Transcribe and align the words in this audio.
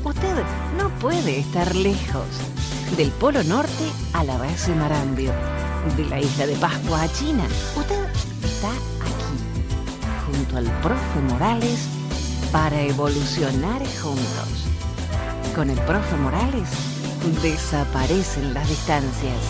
Usted 0.04 0.44
no 0.80 0.90
puede 1.00 1.42
estar 1.42 1.76
lejos. 1.76 2.26
Del 2.98 3.12
Polo 3.12 3.44
Norte 3.44 3.86
a 4.14 4.24
la 4.24 4.36
base 4.38 4.74
Marambio. 4.74 5.32
De 5.96 6.06
la 6.06 6.20
isla 6.20 6.48
de 6.48 6.56
Pascua 6.56 7.04
a 7.04 7.14
China. 7.14 7.46
Usted 7.76 8.04
está 8.44 8.72
aquí. 8.72 9.38
Junto 10.26 10.58
al 10.58 10.66
profe 10.82 11.20
Morales 11.30 11.88
para 12.52 12.82
evolucionar 12.82 13.84
juntos. 14.02 14.67
Con 15.58 15.72
el 15.72 15.80
profe 15.80 16.16
Morales 16.18 16.70
desaparecen 17.42 18.54
las 18.54 18.70
distancias. 18.70 19.42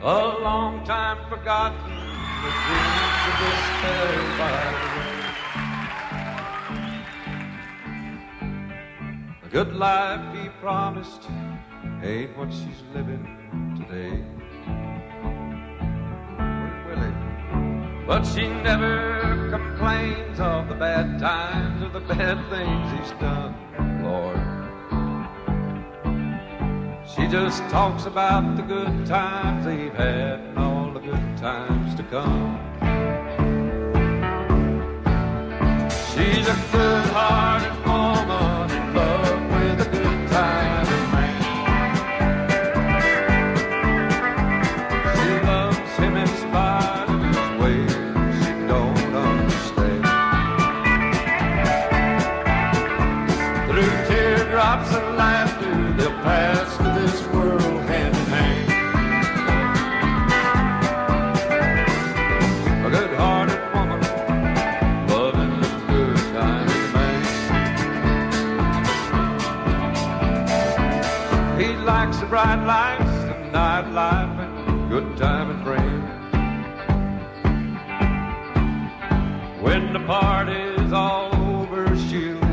A 0.00 0.38
long 0.40 0.84
time 0.84 1.18
forgotten, 1.28 1.96
the 2.44 2.52
dreams 2.62 3.24
of 3.26 3.36
the 3.42 3.50
way. 4.38 4.70
The 9.42 9.48
good 9.50 9.72
life 9.74 10.20
he 10.32 10.48
promised 10.60 11.28
ain't 12.04 12.38
what 12.38 12.52
she's 12.52 12.84
living 12.94 13.26
today. 13.76 14.37
But 18.08 18.24
she 18.24 18.48
never 18.48 19.50
complains 19.50 20.40
of 20.40 20.66
the 20.70 20.74
bad 20.74 21.20
times 21.20 21.82
or 21.82 21.90
the 21.90 22.00
bad 22.00 22.38
things 22.48 22.90
he's 22.98 23.10
done, 23.20 23.54
Lord. 24.02 24.40
She 27.06 27.28
just 27.28 27.62
talks 27.68 28.06
about 28.06 28.56
the 28.56 28.62
good 28.62 29.04
times 29.04 29.66
they've 29.66 29.92
had 29.92 30.40
and 30.40 30.58
all 30.58 30.90
the 30.90 31.00
good 31.00 31.36
times 31.36 31.94
to 31.96 32.02
come. 32.04 32.58
She's 36.08 36.48
a 36.48 36.56
good-hearted 36.72 37.17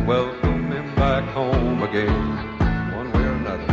welcome 0.06 0.72
him 0.72 0.94
back 0.96 1.24
home 1.34 1.82
again, 1.82 2.38
one 2.96 3.12
way 3.12 3.24
or 3.24 3.34
another. 3.34 3.66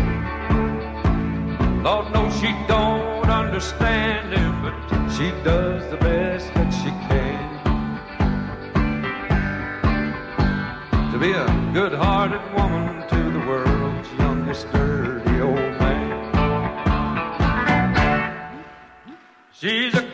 Lord 1.82 2.10
knows 2.12 2.34
she 2.40 2.52
don't 2.66 3.28
understand 3.28 4.32
him, 4.32 4.62
but 4.62 4.74
she 5.10 5.30
does 5.44 5.90
the 5.90 5.98
best 5.98 6.54
that 6.54 6.70
she 6.70 6.90
can. 7.06 7.52
To 11.12 11.18
be 11.18 11.32
a 11.32 11.46
good-hearted 11.74 12.54
woman 12.54 13.06
to 13.08 13.30
the 13.30 13.46
world's 13.46 14.08
youngest 14.18 14.72
dirty 14.72 15.40
old 15.40 15.56
man. 15.80 16.10
She's 19.52 19.94
a 19.94 20.11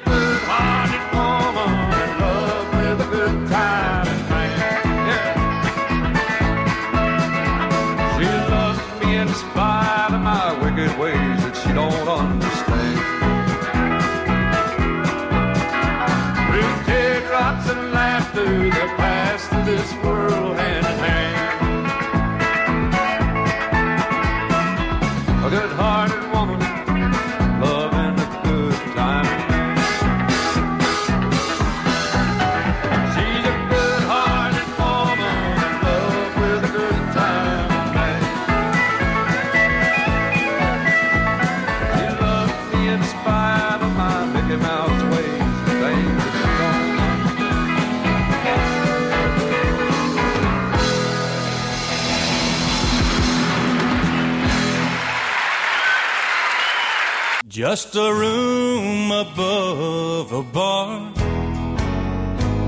Just 57.70 57.96
a 57.96 58.10
room 58.10 59.12
above 59.12 60.32
a 60.32 60.42
bar, 60.42 61.12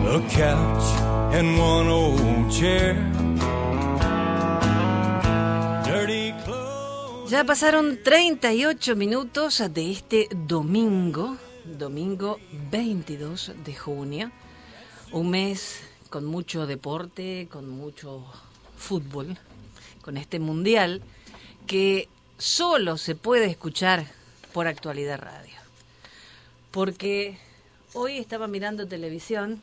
a 0.07 0.21
couch 0.29 0.87
and 1.33 1.59
one 1.59 1.89
old 1.89 2.51
chair. 2.51 2.97
Dirty 5.87 6.35
clothes. 6.45 7.31
Ya 7.31 7.45
pasaron 7.45 8.03
38 8.03 8.95
minutos 8.95 9.63
de 9.73 9.91
este 9.91 10.29
domingo, 10.47 11.39
domingo 11.65 12.39
22 12.71 13.53
de 13.65 13.75
junio, 13.75 14.31
un 15.13 15.31
mes 15.31 15.81
con 16.11 16.27
mucho 16.27 16.67
deporte, 16.67 17.49
con 17.51 17.71
mucho 17.71 18.23
fútbol, 18.77 19.39
con 20.03 20.19
este 20.19 20.39
mundial 20.39 21.01
que 21.67 22.11
solo 22.37 22.99
se 22.99 23.15
puede 23.15 23.47
escuchar 23.47 24.20
por 24.51 24.67
actualidad 24.67 25.19
radio. 25.19 25.55
Porque 26.71 27.39
hoy 27.95 28.19
estaba 28.19 28.47
mirando 28.47 28.87
televisión 28.87 29.63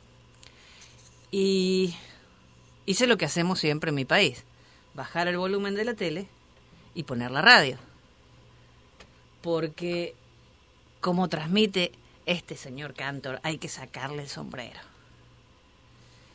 y 1.31 1.95
hice 2.85 3.07
lo 3.07 3.17
que 3.17 3.25
hacemos 3.25 3.59
siempre 3.59 3.89
en 3.89 3.95
mi 3.95 4.05
país, 4.05 4.43
bajar 4.93 5.27
el 5.27 5.37
volumen 5.37 5.75
de 5.75 5.85
la 5.85 5.93
tele 5.93 6.27
y 6.95 7.03
poner 7.03 7.31
la 7.31 7.41
radio. 7.41 7.77
Porque 9.41 10.15
como 10.99 11.29
transmite 11.29 11.91
este 12.25 12.57
señor 12.57 12.93
Cantor, 12.93 13.39
hay 13.43 13.57
que 13.57 13.69
sacarle 13.69 14.23
el 14.23 14.29
sombrero. 14.29 14.79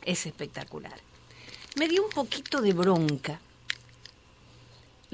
Es 0.05 0.25
espectacular. 0.25 0.99
Me 1.75 1.87
dio 1.87 2.03
un 2.03 2.09
poquito 2.09 2.61
de 2.61 2.73
bronca 2.73 3.39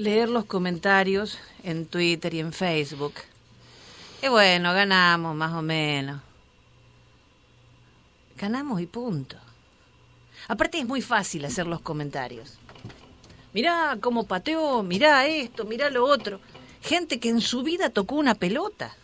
leer 0.00 0.30
los 0.30 0.46
comentarios 0.46 1.38
en 1.62 1.84
Twitter 1.84 2.32
y 2.32 2.40
en 2.40 2.54
Facebook. 2.54 3.12
Y 4.22 4.28
bueno, 4.28 4.72
ganamos 4.72 5.36
más 5.36 5.52
o 5.52 5.60
menos. 5.60 6.22
Ganamos 8.38 8.80
y 8.80 8.86
punto. 8.86 9.36
Aparte 10.48 10.78
es 10.78 10.86
muy 10.86 11.02
fácil 11.02 11.44
hacer 11.44 11.66
los 11.66 11.82
comentarios. 11.82 12.56
Mirá 13.52 13.98
cómo 14.00 14.26
pateó, 14.26 14.82
mirá 14.82 15.26
esto, 15.26 15.66
mirá 15.66 15.90
lo 15.90 16.06
otro. 16.06 16.40
Gente 16.80 17.20
que 17.20 17.28
en 17.28 17.42
su 17.42 17.62
vida 17.62 17.90
tocó 17.90 18.14
una 18.14 18.34
pelota. 18.34 18.96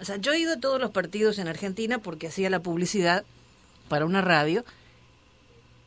O 0.00 0.04
sea, 0.04 0.16
yo 0.16 0.32
he 0.32 0.40
ido 0.40 0.54
a 0.54 0.60
todos 0.60 0.80
los 0.80 0.90
partidos 0.90 1.38
en 1.38 1.46
Argentina 1.46 1.98
porque 1.98 2.26
hacía 2.26 2.50
la 2.50 2.58
publicidad 2.58 3.24
para 3.88 4.06
una 4.06 4.22
radio 4.22 4.64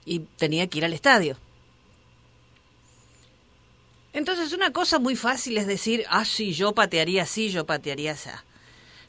y 0.05 0.19
tenía 0.37 0.67
que 0.67 0.77
ir 0.77 0.85
al 0.85 0.93
estadio. 0.93 1.35
Entonces 4.13 4.53
una 4.53 4.71
cosa 4.71 4.99
muy 4.99 5.15
fácil 5.15 5.57
es 5.57 5.67
decir, 5.67 6.05
ah, 6.09 6.25
sí, 6.25 6.53
yo 6.53 6.73
patearía 6.73 7.23
así, 7.23 7.49
yo 7.49 7.65
patearía 7.65 8.13
así. 8.13 8.29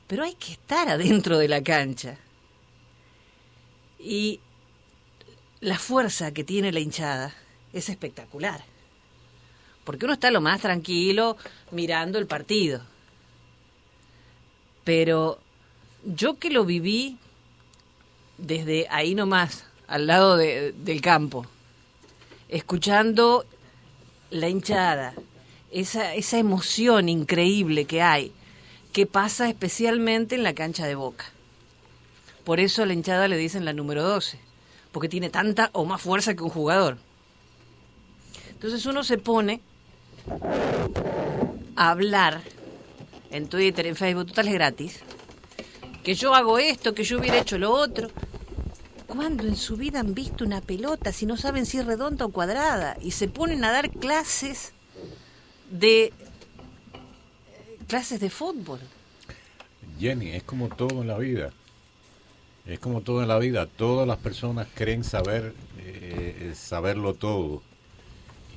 pero 0.06 0.24
hay 0.24 0.34
que 0.34 0.52
estar 0.52 0.88
adentro 0.88 1.38
de 1.38 1.48
la 1.48 1.62
cancha. 1.62 2.18
Y 3.98 4.40
la 5.60 5.78
fuerza 5.78 6.32
que 6.32 6.44
tiene 6.44 6.72
la 6.72 6.80
hinchada 6.80 7.34
es 7.72 7.88
espectacular. 7.88 8.64
Porque 9.84 10.04
uno 10.04 10.14
está 10.14 10.30
lo 10.30 10.40
más 10.40 10.60
tranquilo 10.60 11.36
mirando 11.70 12.18
el 12.18 12.26
partido. 12.26 12.82
Pero 14.84 15.38
yo 16.04 16.38
que 16.38 16.50
lo 16.50 16.64
viví 16.64 17.18
desde 18.38 18.86
ahí 18.90 19.14
nomás, 19.14 19.64
al 19.86 20.06
lado 20.06 20.36
del 20.36 21.00
campo, 21.00 21.46
escuchando 22.48 23.44
la 24.30 24.48
hinchada, 24.48 25.14
esa, 25.70 26.14
esa 26.14 26.38
emoción 26.38 27.08
increíble 27.08 27.84
que 27.84 28.02
hay, 28.02 28.32
que 28.92 29.06
pasa 29.06 29.48
especialmente 29.48 30.34
en 30.34 30.42
la 30.42 30.54
cancha 30.54 30.86
de 30.86 30.94
Boca. 30.94 31.26
Por 32.44 32.60
eso 32.60 32.82
a 32.82 32.86
la 32.86 32.94
hinchada 32.94 33.28
le 33.28 33.36
dicen 33.36 33.64
la 33.64 33.72
número 33.72 34.02
12, 34.02 34.38
porque 34.92 35.08
tiene 35.08 35.30
tanta 35.30 35.70
o 35.72 35.84
más 35.84 36.00
fuerza 36.00 36.34
que 36.34 36.42
un 36.42 36.50
jugador. 36.50 36.98
Entonces 38.50 38.86
uno 38.86 39.04
se 39.04 39.19
pone 39.19 39.60
a 41.76 41.90
hablar 41.90 42.40
en 43.30 43.48
Twitter, 43.48 43.86
en 43.86 43.96
Facebook, 43.96 44.26
total 44.26 44.48
es 44.48 44.54
gratis, 44.54 45.00
que 46.02 46.14
yo 46.14 46.34
hago 46.34 46.58
esto, 46.58 46.94
que 46.94 47.04
yo 47.04 47.19
hubiera 47.19 47.38
hecho 47.38 47.58
lo 47.58 47.70
otro. 47.70 48.08
¿Cuándo 49.08 49.44
en 49.44 49.56
su 49.56 49.76
vida 49.76 50.00
han 50.00 50.12
visto 50.12 50.44
una 50.44 50.60
pelota 50.60 51.12
si 51.12 51.25
no 51.25 51.38
saben 51.38 51.64
si 51.64 51.78
es 51.78 51.87
redonda 51.87 52.26
o 52.26 52.28
cuadrada? 52.28 52.99
Y 53.00 53.12
se 53.12 53.26
ponen 53.26 53.64
a 53.64 53.72
dar 53.72 53.90
clases 53.90 54.72
de 55.70 56.12
clases 57.87 58.20
de 58.20 58.28
fútbol. 58.28 58.81
Jenny, 59.99 60.32
es 60.32 60.43
como 60.43 60.69
todo 60.69 61.00
en 61.00 61.08
la 61.08 61.16
vida. 61.16 61.50
Es 62.66 62.78
como 62.78 63.00
todo 63.00 63.22
en 63.22 63.28
la 63.28 63.38
vida. 63.38 63.66
Todas 63.66 64.06
las 64.06 64.19
personas 64.19 64.69
creen 64.75 65.02
saber 65.02 65.54
eh, 65.78 66.52
saberlo 66.54 67.14
todo 67.14 67.62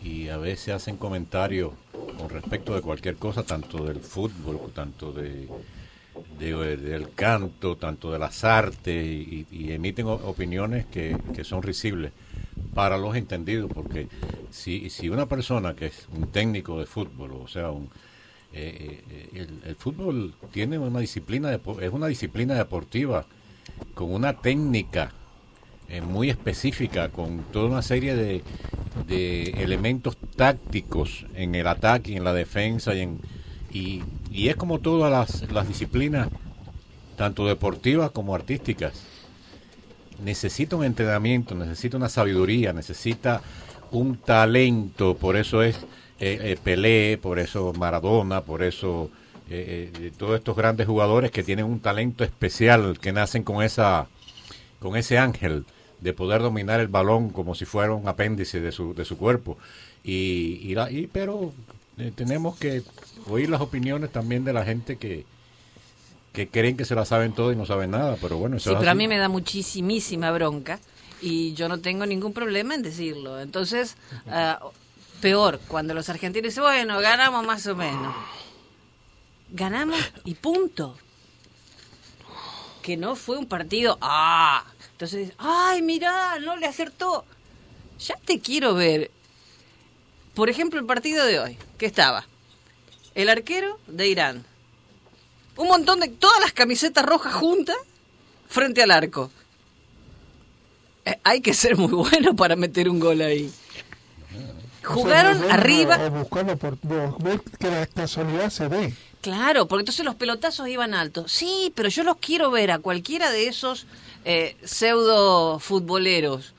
y 0.03 0.27
a 0.27 0.37
veces 0.37 0.75
hacen 0.75 0.97
comentarios 0.97 1.71
con 2.17 2.29
respecto 2.29 2.75
de 2.75 2.81
cualquier 2.81 3.15
cosa, 3.15 3.43
tanto 3.43 3.85
del 3.85 4.01
fútbol, 4.01 4.59
tanto 4.73 5.13
de, 5.13 5.47
del 6.39 7.13
canto, 7.13 7.77
tanto 7.77 8.11
de 8.11 8.19
las 8.19 8.43
artes 8.43 9.05
y, 9.05 9.71
emiten 9.71 10.07
opiniones 10.07 10.85
que, 10.85 11.17
que, 11.33 11.43
son 11.43 11.63
risibles 11.63 12.11
para 12.73 12.97
los 12.97 13.15
entendidos, 13.15 13.71
porque 13.73 14.07
si, 14.49 14.89
si 14.89 15.09
una 15.09 15.27
persona 15.27 15.75
que 15.75 15.87
es 15.87 16.07
un 16.15 16.27
técnico 16.27 16.79
de 16.79 16.85
fútbol, 16.85 17.31
o 17.33 17.47
sea, 17.47 17.71
un, 17.71 17.89
eh, 18.53 19.01
eh, 19.33 19.47
el, 19.65 19.75
fútbol 19.75 20.33
tiene 20.51 20.77
una 20.77 20.99
disciplina, 20.99 21.53
es 21.53 21.91
una 21.91 22.07
disciplina 22.07 22.53
deportiva 22.55 23.25
con 23.93 24.13
una 24.13 24.33
técnica 24.33 25.13
eh, 25.87 26.01
muy 26.01 26.29
específica, 26.29 27.09
con 27.09 27.43
toda 27.51 27.69
una 27.69 27.81
serie 27.81 28.15
de, 28.15 28.43
de, 29.07 29.43
elementos 29.63 30.17
tácticos 30.35 31.25
en 31.33 31.55
el 31.55 31.67
ataque, 31.67 32.15
en 32.15 32.25
la 32.25 32.33
defensa 32.33 32.93
y, 32.93 33.01
en, 33.01 33.19
y, 33.73 34.01
y 34.31 34.49
es 34.49 34.55
como 34.55 34.79
todas 34.79 35.11
las, 35.11 35.51
las 35.51 35.67
disciplinas, 35.67 36.27
tanto 37.17 37.45
deportivas 37.45 38.11
como 38.11 38.35
artísticas. 38.35 38.93
Necesita 40.23 40.75
un 40.75 40.85
entrenamiento, 40.85 41.55
necesita 41.55 41.97
una 41.97 42.09
sabiduría, 42.09 42.73
necesita 42.73 43.41
un 43.91 44.17
talento, 44.17 45.15
por 45.15 45.35
eso 45.35 45.63
es 45.63 45.77
eh, 46.19 46.39
eh, 46.41 46.57
Pelé, 46.63 47.17
por 47.21 47.39
eso 47.39 47.73
Maradona, 47.73 48.41
por 48.41 48.63
eso 48.63 49.09
eh, 49.49 49.91
eh, 49.99 50.11
todos 50.17 50.37
estos 50.37 50.55
grandes 50.55 50.87
jugadores 50.87 51.31
que 51.31 51.43
tienen 51.43 51.65
un 51.65 51.79
talento 51.79 52.23
especial, 52.23 52.99
que 52.99 53.11
nacen 53.11 53.43
con 53.43 53.63
esa 53.63 54.07
con 54.79 54.95
ese 54.95 55.17
ángel 55.17 55.65
de 55.99 56.13
poder 56.13 56.41
dominar 56.41 56.79
el 56.79 56.87
balón 56.87 57.29
como 57.29 57.53
si 57.53 57.65
fuera 57.65 57.93
un 57.93 58.07
apéndice 58.07 58.61
de 58.61 58.71
su, 58.71 58.93
de 58.93 59.05
su 59.05 59.17
cuerpo. 59.17 59.57
Y, 60.03 60.59
y, 60.63 60.73
la, 60.73 60.89
y 60.91 61.07
pero 61.07 61.53
tenemos 62.15 62.57
que 62.57 62.83
oír 63.27 63.49
las 63.49 63.61
opiniones 63.61 64.11
también 64.11 64.43
de 64.43 64.53
la 64.53 64.65
gente 64.65 64.97
que, 64.97 65.25
que 66.33 66.47
creen 66.47 66.77
que 66.77 66.85
se 66.85 66.95
la 66.95 67.05
saben 67.05 67.33
todo 67.33 67.51
y 67.51 67.55
no 67.55 67.65
saben 67.65 67.91
nada, 67.91 68.17
pero 68.21 68.37
bueno, 68.37 68.57
eso 68.57 68.69
sí, 68.71 68.75
pero 68.79 68.91
a 68.91 68.95
mí 68.95 69.07
me 69.07 69.17
da 69.17 69.29
muchísima 69.29 70.31
bronca 70.31 70.79
y 71.21 71.53
yo 71.53 71.69
no 71.69 71.79
tengo 71.79 72.05
ningún 72.05 72.33
problema 72.33 72.73
en 72.73 72.81
decirlo. 72.81 73.39
Entonces, 73.39 73.95
uh, 74.25 74.69
peor, 75.21 75.59
cuando 75.67 75.93
los 75.93 76.09
argentinos 76.09 76.49
dicen, 76.49 76.63
bueno, 76.63 76.99
ganamos 76.99 77.45
más 77.45 77.65
o 77.67 77.75
menos. 77.75 78.15
Ganamos 79.51 79.99
y 80.25 80.33
punto. 80.35 80.97
Que 82.81 82.97
no 82.97 83.15
fue 83.15 83.37
un 83.37 83.45
partido, 83.45 83.97
ah, 84.01 84.63
entonces, 84.93 85.33
ay, 85.37 85.81
mirá, 85.81 86.39
no 86.39 86.55
le 86.55 86.65
acertó. 86.65 87.25
Ya 87.99 88.15
te 88.25 88.39
quiero 88.39 88.73
ver. 88.73 89.11
Por 90.33 90.49
ejemplo, 90.49 90.79
el 90.79 90.85
partido 90.85 91.25
de 91.25 91.39
hoy, 91.39 91.57
que 91.77 91.85
estaba 91.85 92.25
el 93.15 93.29
arquero 93.29 93.79
de 93.87 94.07
Irán. 94.07 94.45
Un 95.57 95.67
montón 95.67 95.99
de, 95.99 96.07
todas 96.07 96.39
las 96.39 96.53
camisetas 96.53 97.05
rojas 97.05 97.33
juntas 97.33 97.75
frente 98.47 98.81
al 98.81 98.91
arco. 98.91 99.31
Eh, 101.05 101.19
hay 101.23 101.41
que 101.41 101.53
ser 101.53 101.77
muy 101.77 101.91
bueno 101.91 102.35
para 102.35 102.55
meter 102.55 102.89
un 102.89 102.99
gol 102.99 103.21
ahí. 103.21 103.51
Jugaron 104.83 105.51
arriba. 105.51 105.99
que 107.59 107.69
la 107.69 107.85
casualidad 107.85 108.49
se 108.49 108.67
ve. 108.67 108.93
Claro, 109.21 109.67
porque 109.67 109.81
entonces 109.81 110.03
los 110.03 110.15
pelotazos 110.15 110.67
iban 110.67 110.95
altos. 110.95 111.31
Sí, 111.31 111.71
pero 111.75 111.89
yo 111.89 112.03
los 112.03 112.17
quiero 112.17 112.49
ver 112.49 112.71
a 112.71 112.79
cualquiera 112.79 113.29
de 113.29 113.47
esos 113.47 113.85
eh, 114.25 114.55
pseudo 114.63 115.59
futboleros 115.59 116.55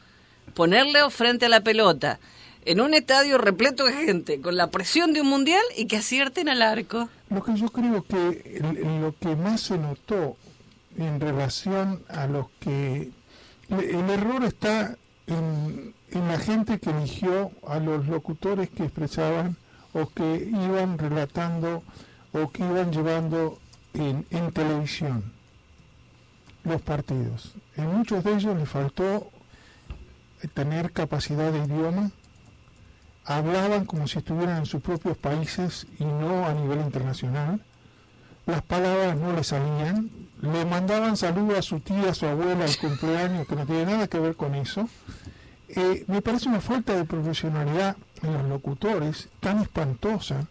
ponerle 0.54 1.08
frente 1.10 1.46
a 1.46 1.48
la 1.48 1.62
pelota 1.62 2.20
en 2.64 2.80
un 2.80 2.94
estadio 2.94 3.38
repleto 3.38 3.84
de 3.84 3.92
gente 3.92 4.40
con 4.40 4.56
la 4.56 4.70
presión 4.70 5.12
de 5.12 5.20
un 5.20 5.28
mundial 5.28 5.62
y 5.76 5.86
que 5.86 5.96
acierten 5.96 6.48
al 6.48 6.62
arco. 6.62 7.08
Lo 7.30 7.42
que 7.42 7.54
yo 7.54 7.68
creo 7.68 8.02
que 8.02 8.60
lo 9.00 9.14
que 9.18 9.36
más 9.36 9.62
se 9.62 9.78
notó 9.78 10.36
en 10.96 11.20
relación 11.20 12.02
a 12.08 12.26
los 12.26 12.46
que 12.60 13.10
el 13.70 14.10
error 14.10 14.44
está 14.44 14.96
en, 15.26 15.94
en 16.10 16.28
la 16.28 16.38
gente 16.38 16.78
que 16.78 16.90
eligió 16.90 17.50
a 17.66 17.78
los 17.78 18.06
locutores 18.06 18.68
que 18.70 18.84
expresaban 18.84 19.56
o 19.92 20.08
que 20.08 20.48
iban 20.50 20.98
relatando 20.98 21.82
o 22.32 22.50
que 22.50 22.62
iban 22.62 22.92
llevando 22.92 23.58
en, 23.94 24.26
en 24.30 24.52
televisión 24.52 25.32
los 26.64 26.80
partidos. 26.80 27.54
En 27.76 27.86
muchos 27.96 28.24
de 28.24 28.34
ellos 28.34 28.56
les 28.56 28.68
faltó 28.68 29.30
tener 30.54 30.92
capacidad 30.92 31.52
de 31.52 31.64
idioma, 31.64 32.10
hablaban 33.24 33.84
como 33.84 34.08
si 34.08 34.18
estuvieran 34.18 34.58
en 34.58 34.66
sus 34.66 34.82
propios 34.82 35.16
países 35.16 35.86
y 35.98 36.04
no 36.04 36.46
a 36.46 36.54
nivel 36.54 36.80
internacional, 36.80 37.60
las 38.46 38.62
palabras 38.62 39.16
no 39.16 39.32
les 39.32 39.46
salían, 39.48 40.10
le 40.40 40.64
mandaban 40.64 41.16
saludos 41.16 41.58
a 41.58 41.62
su 41.62 41.80
tía, 41.80 42.10
a 42.10 42.14
su 42.14 42.26
abuela, 42.26 42.64
al 42.64 42.76
cumpleaños, 42.76 43.46
que 43.46 43.54
no 43.54 43.66
tiene 43.66 43.86
nada 43.86 44.08
que 44.08 44.18
ver 44.18 44.34
con 44.34 44.54
eso, 44.54 44.88
eh, 45.68 46.04
me 46.08 46.20
parece 46.20 46.48
una 46.48 46.60
falta 46.60 46.94
de 46.94 47.04
profesionalidad 47.04 47.96
en 48.22 48.32
los 48.34 48.44
locutores 48.48 49.28
tan 49.40 49.60
espantosa 49.60 50.46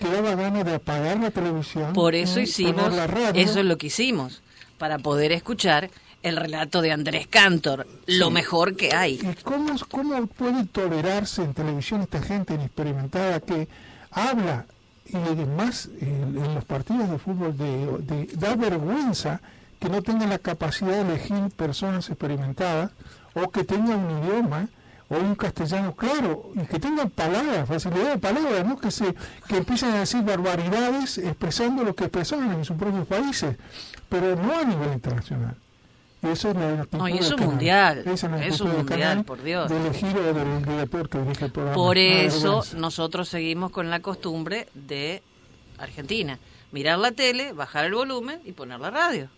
que 0.00 0.10
daba 0.10 0.34
ganas 0.34 0.64
de 0.64 0.74
apagar 0.74 1.18
la 1.18 1.30
televisión. 1.30 1.92
Por 1.92 2.14
eso 2.14 2.40
hicimos, 2.40 2.92
eso 3.34 3.60
es 3.60 3.64
lo 3.64 3.78
que 3.78 3.86
hicimos, 3.86 4.42
para 4.78 4.98
poder 4.98 5.32
escuchar 5.32 5.90
el 6.26 6.36
relato 6.36 6.80
de 6.82 6.90
Andrés 6.90 7.28
Cantor, 7.28 7.86
lo 8.06 8.30
mejor 8.30 8.76
que 8.76 8.94
hay. 8.94 9.14
¿Y 9.14 9.42
cómo, 9.42 9.74
cómo 9.88 10.26
puede 10.26 10.64
tolerarse 10.66 11.42
en 11.42 11.54
televisión 11.54 12.02
esta 12.02 12.20
gente 12.20 12.54
inexperimentada 12.54 13.40
que 13.40 13.68
habla 14.10 14.66
y 15.08 15.16
además 15.16 15.88
en, 16.00 16.54
los 16.54 16.64
partidos 16.64 17.08
de 17.10 17.18
fútbol 17.18 17.56
de, 17.56 18.28
da 18.34 18.56
vergüenza 18.56 19.40
que 19.78 19.88
no 19.88 20.02
tengan 20.02 20.30
la 20.30 20.38
capacidad 20.38 21.04
de 21.04 21.12
elegir 21.12 21.50
personas 21.54 22.08
experimentadas 22.08 22.90
o 23.34 23.48
que 23.50 23.62
tengan 23.62 24.00
un 24.00 24.24
idioma 24.24 24.68
o 25.08 25.18
un 25.18 25.36
castellano 25.36 25.94
claro 25.94 26.50
y 26.56 26.66
que 26.66 26.80
tengan 26.80 27.10
palabras, 27.10 27.68
facilidad 27.68 28.14
de 28.14 28.18
palabras, 28.18 28.66
¿no? 28.66 28.76
que 28.76 28.90
se 28.90 29.14
que 29.46 29.58
empiecen 29.58 29.90
a 29.90 30.00
decir 30.00 30.22
barbaridades 30.22 31.18
expresando 31.18 31.84
lo 31.84 31.94
que 31.94 32.04
expresaban 32.04 32.52
en 32.52 32.64
sus 32.64 32.76
propios 32.76 33.06
países, 33.06 33.56
pero 34.08 34.34
no 34.34 34.58
a 34.58 34.64
nivel 34.64 34.92
internacional. 34.92 35.54
Eso 36.22 36.50
es 36.50 36.56
la 36.56 36.86
no, 36.92 37.08
y 37.08 37.18
eso 37.18 37.36
mundial. 37.38 38.02
es 38.06 38.22
un 38.60 38.72
mundial, 38.72 39.24
por 39.24 39.42
Dios. 39.42 39.68
Del 39.70 39.92
giro 39.92 40.32
del 40.32 40.64
director 40.64 41.08
que 41.08 41.18
dirige 41.18 41.44
el 41.46 41.52
programa. 41.52 41.76
Por 41.76 41.98
eso 41.98 42.64
nosotros 42.76 43.28
seguimos 43.28 43.70
con 43.70 43.90
la 43.90 44.00
costumbre 44.00 44.66
de 44.74 45.22
Argentina. 45.78 46.38
Mirar 46.72 46.98
la 46.98 47.12
tele, 47.12 47.52
bajar 47.52 47.84
el 47.84 47.94
volumen 47.94 48.40
y 48.44 48.52
poner 48.52 48.80
la 48.80 48.90
radio. 48.90 49.28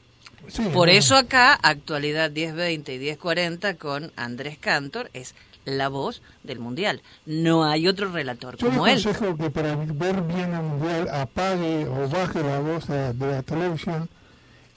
Por 0.72 0.88
eso 0.88 1.16
acá, 1.16 1.54
actualidad 1.54 2.30
1020 2.30 2.94
y 2.94 2.98
1040 2.98 3.74
con 3.74 4.12
Andrés 4.16 4.56
Cantor, 4.58 5.10
es 5.12 5.34
la 5.64 5.88
voz 5.88 6.22
del 6.44 6.60
Mundial. 6.60 7.02
No 7.26 7.64
hay 7.64 7.88
otro 7.88 8.10
relator 8.10 8.56
Yo 8.56 8.68
como 8.68 8.86
le 8.86 8.92
él. 8.92 8.98
aconsejo 9.00 9.36
que 9.36 9.50
para 9.50 9.74
ver 9.76 10.22
bien 10.22 10.54
el 10.54 10.62
mundial 10.62 11.08
apague 11.12 11.86
o 11.86 12.08
baje 12.08 12.42
la 12.42 12.60
voz 12.60 12.86
de, 12.86 13.12
de 13.12 13.26
la 13.32 13.42
televisión 13.42 14.08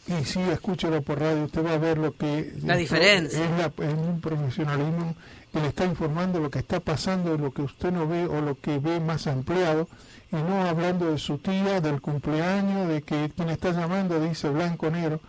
y 0.07 0.25
sí 0.25 0.39
escúchelo 0.39 1.01
por 1.01 1.19
radio. 1.19 1.43
Usted 1.45 1.63
va 1.65 1.73
a 1.73 1.77
ver 1.77 1.97
lo 1.97 2.15
que 2.15 2.53
La 2.63 2.75
diferencia. 2.75 3.43
es, 3.43 3.51
la- 3.51 3.85
es 3.87 3.93
un 3.93 4.19
profesionalismo 4.21 5.15
que 5.53 5.59
le 5.61 5.67
está 5.67 5.85
informando 5.85 6.39
lo 6.39 6.49
que 6.49 6.59
está 6.59 6.79
pasando, 6.79 7.37
lo 7.37 7.51
que 7.51 7.61
usted 7.61 7.91
no 7.91 8.07
ve 8.07 8.25
o 8.25 8.41
lo 8.41 8.55
que 8.59 8.79
ve 8.79 8.99
más 8.99 9.27
ampliado 9.27 9.87
y 10.31 10.35
no 10.37 10.61
hablando 10.65 11.11
de 11.11 11.17
su 11.17 11.37
tía, 11.39 11.81
del 11.81 11.99
cumpleaños, 12.01 12.87
de 12.87 13.01
que 13.01 13.29
quien 13.35 13.49
está 13.49 13.71
llamando 13.71 14.19
dice 14.21 14.49
blanco 14.49 14.89
negro, 14.89 15.19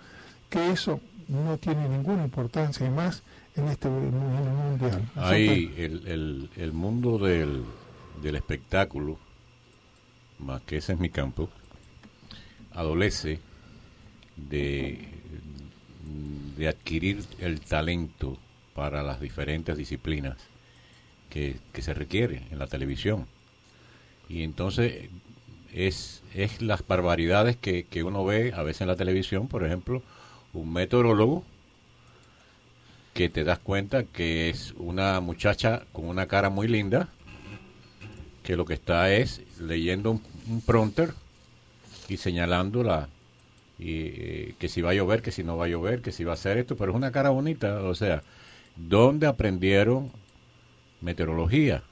que 0.48 0.70
eso 0.70 1.00
no 1.28 1.56
tiene 1.58 1.88
ninguna 1.88 2.24
importancia 2.24 2.86
y 2.86 2.90
más 2.90 3.22
en 3.56 3.66
este 3.68 3.88
el 3.88 3.94
mundial. 3.94 5.10
Hay 5.16 5.74
el, 5.76 6.06
el, 6.06 6.50
el 6.56 6.72
mundo 6.72 7.18
del, 7.18 7.64
del 8.22 8.36
espectáculo, 8.36 9.18
más 10.38 10.62
que 10.62 10.76
ese 10.76 10.92
es 10.92 10.98
mi 11.00 11.10
campo, 11.10 11.48
adolece 12.72 13.40
de, 14.36 14.98
de 16.56 16.68
adquirir 16.68 17.24
el 17.40 17.60
talento 17.60 18.38
para 18.74 19.02
las 19.02 19.20
diferentes 19.20 19.76
disciplinas 19.76 20.36
que, 21.30 21.56
que 21.72 21.82
se 21.82 21.94
requiere 21.94 22.42
en 22.50 22.58
la 22.58 22.66
televisión. 22.66 23.26
Y 24.28 24.42
entonces 24.42 25.08
es, 25.72 26.22
es 26.34 26.62
las 26.62 26.86
barbaridades 26.86 27.56
que, 27.56 27.84
que 27.84 28.02
uno 28.02 28.24
ve 28.24 28.52
a 28.54 28.62
veces 28.62 28.82
en 28.82 28.88
la 28.88 28.96
televisión, 28.96 29.48
por 29.48 29.64
ejemplo, 29.64 30.02
un 30.52 30.72
meteorólogo 30.72 31.44
que 33.14 33.28
te 33.28 33.44
das 33.44 33.58
cuenta 33.58 34.04
que 34.04 34.48
es 34.48 34.74
una 34.78 35.20
muchacha 35.20 35.84
con 35.92 36.06
una 36.06 36.26
cara 36.26 36.48
muy 36.48 36.66
linda, 36.66 37.08
que 38.42 38.56
lo 38.56 38.64
que 38.64 38.74
está 38.74 39.12
es 39.12 39.42
leyendo 39.60 40.10
un, 40.10 40.22
un 40.48 40.60
prompter 40.62 41.14
y 42.08 42.16
señalando 42.16 42.82
la, 42.82 43.08
y, 43.78 44.06
eh, 44.06 44.54
que 44.58 44.68
si 44.68 44.80
va 44.82 44.90
a 44.90 44.94
llover, 44.94 45.22
que 45.22 45.32
si 45.32 45.42
no 45.44 45.56
va 45.56 45.66
a 45.66 45.68
llover, 45.68 46.02
que 46.02 46.12
si 46.12 46.24
va 46.24 46.32
a 46.32 46.34
hacer 46.34 46.58
esto, 46.58 46.76
pero 46.76 46.92
es 46.92 46.96
una 46.96 47.12
cara 47.12 47.30
bonita, 47.30 47.82
o 47.82 47.94
sea, 47.94 48.22
¿dónde 48.76 49.26
aprendieron 49.26 50.10
meteorología? 51.00 51.82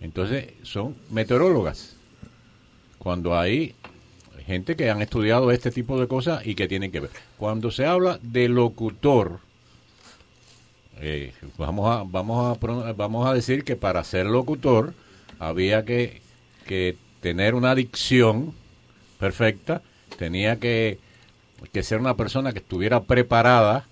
Entonces 0.00 0.52
son 0.62 0.96
meteorólogas. 1.10 1.96
Cuando 2.98 3.38
hay 3.38 3.74
gente 4.46 4.76
que 4.76 4.90
han 4.90 5.02
estudiado 5.02 5.50
este 5.50 5.70
tipo 5.70 5.98
de 5.98 6.08
cosas 6.08 6.46
y 6.46 6.54
que 6.54 6.68
tienen 6.68 6.90
que 6.90 7.00
ver. 7.00 7.10
Cuando 7.38 7.70
se 7.70 7.86
habla 7.86 8.18
de 8.22 8.48
locutor, 8.48 9.40
eh, 11.00 11.32
vamos 11.56 11.90
a 11.90 12.04
vamos 12.06 12.58
a 12.58 12.92
vamos 12.92 13.26
a 13.26 13.34
decir 13.34 13.64
que 13.64 13.76
para 13.76 14.04
ser 14.04 14.26
locutor 14.26 14.94
había 15.38 15.84
que, 15.84 16.20
que 16.66 16.96
tener 17.20 17.54
una 17.54 17.74
dicción 17.74 18.52
perfecta, 19.18 19.82
tenía 20.22 20.60
que, 20.60 21.00
que 21.72 21.82
ser 21.82 21.98
una 21.98 22.16
persona 22.16 22.52
que 22.52 22.60
estuviera 22.60 23.02
preparada 23.02 23.86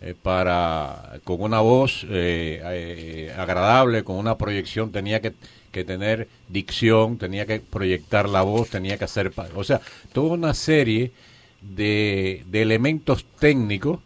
eh, 0.00 0.16
para 0.20 1.20
con 1.22 1.40
una 1.40 1.60
voz 1.60 2.04
eh, 2.10 2.60
eh, 2.64 3.32
agradable, 3.38 4.02
con 4.02 4.16
una 4.16 4.36
proyección, 4.36 4.90
tenía 4.90 5.20
que, 5.20 5.34
que 5.70 5.84
tener 5.84 6.26
dicción, 6.48 7.16
tenía 7.16 7.46
que 7.46 7.60
proyectar 7.60 8.28
la 8.28 8.42
voz, 8.42 8.70
tenía 8.70 8.98
que 8.98 9.04
hacer, 9.04 9.32
o 9.54 9.62
sea, 9.62 9.80
toda 10.12 10.34
una 10.34 10.52
serie 10.52 11.12
de, 11.60 12.42
de 12.48 12.62
elementos 12.62 13.24
técnicos 13.38 14.00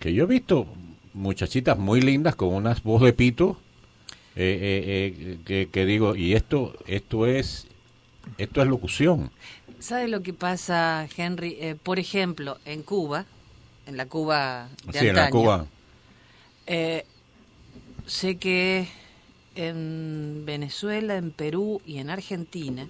que 0.00 0.12
yo 0.12 0.24
he 0.24 0.26
visto 0.26 0.66
muchachitas 1.14 1.78
muy 1.78 2.00
lindas 2.00 2.34
con 2.34 2.48
unas 2.48 2.82
voz 2.82 3.02
de 3.02 3.12
pito 3.12 3.58
eh, 4.34 5.38
que, 5.44 5.68
que 5.70 5.86
digo 5.86 6.16
y 6.16 6.34
esto 6.34 6.74
esto 6.86 7.26
es 7.26 7.68
esto 8.38 8.60
es 8.60 8.68
locución 8.68 9.30
¿Sabe 9.80 10.08
lo 10.08 10.22
que 10.22 10.32
pasa, 10.32 11.08
Henry? 11.16 11.56
Eh, 11.60 11.76
por 11.80 11.98
ejemplo, 11.98 12.58
en 12.64 12.82
Cuba, 12.82 13.26
en 13.86 13.96
la 13.96 14.06
Cuba 14.06 14.68
de 14.84 14.98
sí 14.98 15.06
en 15.08 15.16
la 15.16 15.30
Cuba. 15.30 15.66
eh, 16.66 17.06
sé 18.06 18.36
que 18.36 18.88
en 19.54 20.44
Venezuela, 20.44 21.16
en 21.16 21.30
Perú 21.30 21.80
y 21.86 21.98
en 21.98 22.10
Argentina, 22.10 22.88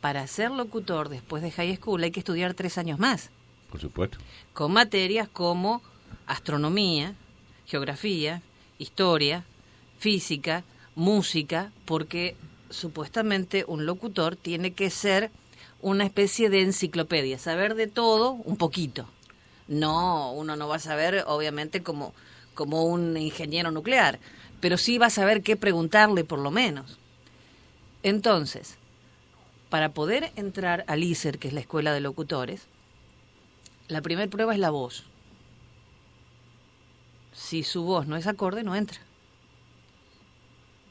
para 0.00 0.26
ser 0.26 0.50
locutor 0.50 1.08
después 1.08 1.42
de 1.42 1.50
high 1.50 1.76
school 1.76 2.02
hay 2.02 2.10
que 2.10 2.20
estudiar 2.20 2.54
tres 2.54 2.78
años 2.78 2.98
más, 2.98 3.30
por 3.70 3.80
supuesto. 3.80 4.18
Con 4.52 4.72
materias 4.72 5.28
como 5.28 5.82
astronomía, 6.26 7.14
geografía, 7.66 8.42
historia, 8.78 9.44
física, 9.98 10.64
música, 10.94 11.70
porque 11.84 12.34
supuestamente 12.70 13.64
un 13.66 13.86
locutor 13.86 14.36
tiene 14.36 14.72
que 14.72 14.90
ser 14.90 15.30
una 15.82 16.04
especie 16.04 16.50
de 16.50 16.62
enciclopedia, 16.62 17.38
saber 17.38 17.74
de 17.74 17.86
todo 17.86 18.32
un 18.32 18.56
poquito. 18.56 19.06
No, 19.68 20.32
uno 20.32 20.56
no 20.56 20.68
va 20.68 20.76
a 20.76 20.80
saber, 20.80 21.24
obviamente, 21.26 21.82
como, 21.82 22.14
como 22.54 22.84
un 22.84 23.16
ingeniero 23.16 23.70
nuclear, 23.70 24.18
pero 24.60 24.76
sí 24.76 24.98
va 24.98 25.06
a 25.06 25.10
saber 25.10 25.42
qué 25.42 25.56
preguntarle 25.56 26.24
por 26.24 26.38
lo 26.38 26.50
menos. 26.50 26.98
Entonces, 28.02 28.76
para 29.68 29.92
poder 29.92 30.32
entrar 30.36 30.84
al 30.88 31.04
ISER, 31.04 31.38
que 31.38 31.48
es 31.48 31.54
la 31.54 31.60
escuela 31.60 31.92
de 31.92 32.00
locutores, 32.00 32.66
la 33.88 34.02
primera 34.02 34.30
prueba 34.30 34.52
es 34.52 34.60
la 34.60 34.70
voz. 34.70 35.04
Si 37.32 37.62
su 37.62 37.84
voz 37.84 38.06
no 38.06 38.16
es 38.16 38.26
acorde, 38.26 38.62
no 38.62 38.74
entra. 38.74 39.00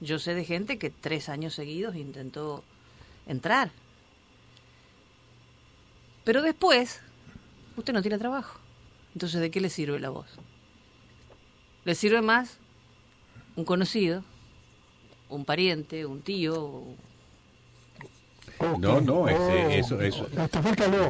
Yo 0.01 0.17
sé 0.17 0.33
de 0.33 0.45
gente 0.45 0.77
que 0.77 0.89
tres 0.89 1.27
años 1.27 1.53
seguidos 1.53 1.95
intentó 1.95 2.63
entrar. 3.27 3.71
Pero 6.29 6.43
después, 6.43 6.99
usted 7.75 7.91
no 7.91 8.03
tiene 8.03 8.19
trabajo. 8.19 8.59
Entonces, 9.15 9.41
¿de 9.41 9.49
qué 9.49 9.59
le 9.61 9.71
sirve 9.71 9.99
la 9.99 10.09
voz? 10.09 10.27
¿Le 11.85 11.95
sirve 11.95 12.21
más 12.21 12.59
un 13.55 13.65
conocido, 13.65 14.23
un 15.29 15.43
pariente, 15.43 16.05
un 16.05 16.21
tío? 16.21 16.83
No, 18.77 19.01
no, 19.01 19.27
ese- 19.27 19.39
Oh, 19.39 19.69
eso- 19.71 20.01
eso- 20.01 20.27
Hasta. 20.37 20.61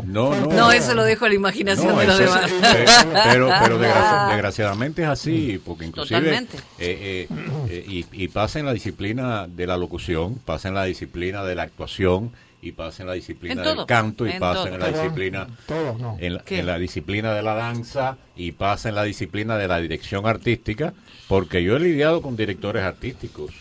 No, 0.05 0.33
no. 0.33 0.45
No, 0.53 0.71
eso 0.71 0.93
lo 0.93 1.03
dejo 1.03 1.25
a 1.25 1.27
la 1.27 1.35
imaginación 1.35 1.89
No, 1.89 1.99
de 1.99 2.07
los 2.07 2.17
demás. 2.17 2.49
es- 2.49 2.51
eh, 2.53 2.85
pero 3.25 3.49
pero 3.61 3.77
desgraci- 3.77 4.29
desgraciadamente 4.31 5.01
es 5.01 5.07
así, 5.09 5.61
porque 5.65 5.83
inclusive 5.83 6.37
eh, 6.37 6.47
eh, 6.79 7.27
eh, 7.67 7.85
y, 7.85 8.05
y 8.13 8.27
pasa 8.29 8.59
en 8.59 8.67
la 8.67 8.71
disciplina 8.73 9.47
de 9.47 9.67
la 9.67 9.75
locución, 9.75 10.35
pasa 10.45 10.69
en 10.69 10.75
la 10.75 10.85
disciplina 10.85 11.43
de 11.43 11.55
la 11.55 11.63
actuación, 11.63 12.31
y 12.61 12.71
pasa 12.73 13.03
en 13.03 13.07
la 13.07 13.13
disciplina 13.13 13.53
En 13.53 13.59
del 13.63 13.75
todo, 13.75 13.87
canto, 13.87 14.27
y 14.27 14.31
en 14.31 14.39
pasa 14.39 14.63
todo. 14.65 14.73
en 14.73 14.79
la 14.79 14.87
disciplina 14.91 15.47
Todos 15.65 15.99
no. 15.99 16.17
en 16.19 16.33
la, 16.35 16.43
en 16.47 16.65
la 16.65 16.77
disciplina 16.77 17.33
de 17.33 17.41
la 17.41 17.53
danza 17.55 18.17
y 18.35 18.51
pasa 18.51 18.89
en 18.89 18.95
la 18.95 19.03
disciplina 19.03 19.57
de 19.57 19.67
la 19.67 19.79
dirección 19.79 20.25
artística, 20.27 20.93
porque 21.27 21.63
yo 21.63 21.77
he 21.77 21.79
lidiado 21.79 22.21
con 22.21 22.35
directores 22.35 22.83
artísticos 22.83 23.53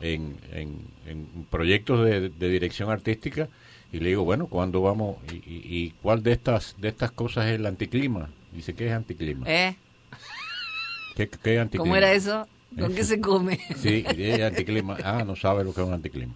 en, 0.00 0.36
en, 0.52 0.78
en 1.06 1.26
proyectos 1.50 2.04
de, 2.04 2.28
de 2.28 2.48
dirección 2.48 2.90
artística 2.90 3.48
y 3.92 4.00
le 4.00 4.08
digo, 4.10 4.24
bueno, 4.24 4.46
¿cuándo 4.48 4.82
vamos? 4.82 5.16
¿Y, 5.32 5.36
y, 5.36 5.62
y 5.84 5.94
cuál 6.02 6.22
de 6.22 6.32
estas 6.32 6.74
de 6.78 6.88
estas 6.88 7.12
cosas 7.12 7.46
es 7.46 7.52
el 7.52 7.66
anticlima? 7.66 8.28
Dice, 8.52 8.74
¿qué 8.74 8.88
es 8.88 8.92
anticlima? 8.92 9.46
¿Eh? 9.48 9.76
¿Qué, 11.16 11.28
qué 11.28 11.54
es 11.54 11.60
anticlima? 11.60 11.82
¿Cómo 11.84 11.96
era 11.96 12.12
eso? 12.12 12.46
¿Con 12.78 12.92
qué 12.92 13.04
se 13.04 13.20
come? 13.20 13.60
Sí, 13.80 14.04
es 14.18 14.40
anticlima. 14.42 14.96
Ah, 15.04 15.22
no 15.24 15.36
sabe 15.36 15.62
lo 15.62 15.72
que 15.72 15.80
es 15.80 15.86
un 15.86 15.94
anticlima. 15.94 16.34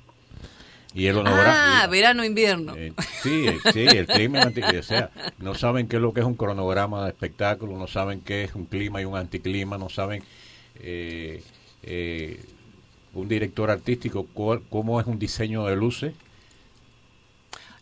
El 1.07 1.17
honorario. 1.19 1.53
Ah, 1.55 1.87
verano, 1.91 2.25
invierno. 2.25 2.75
Eh, 2.77 2.93
sí, 3.23 3.47
eh, 3.47 3.59
sí, 3.73 3.81
el 3.87 4.07
clima 4.07 4.39
y 4.39 4.41
el 4.43 4.47
anticlima. 4.49 4.81
O 4.81 4.83
sea, 4.83 5.11
no 5.39 5.55
saben 5.55 5.87
qué 5.89 5.97
es 5.97 6.03
lo 6.03 6.13
que 6.13 6.21
es 6.21 6.27
un 6.27 6.35
cronograma 6.35 7.05
de 7.05 7.11
espectáculo, 7.11 7.77
no 7.79 7.87
saben 7.87 8.21
qué 8.21 8.45
es 8.45 8.55
un 8.55 8.65
clima 8.67 9.01
y 9.01 9.05
un 9.05 9.17
anticlima, 9.17 9.79
no 9.79 9.89
saben 9.89 10.23
eh, 10.81 11.43
eh, 11.83 12.41
un 13.15 13.29
director 13.29 13.71
artístico 13.71 14.27
cuál- 14.33 14.63
cómo 14.71 15.01
es 15.01 15.07
un 15.07 15.19
diseño 15.19 15.65
de 15.67 15.77
luces. 15.77 16.15